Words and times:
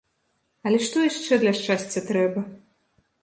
Але 0.69 0.77
што 0.85 1.03
яшчэ 1.09 1.33
для 1.45 1.53
шчасця 1.59 2.05
трэба? 2.09 2.41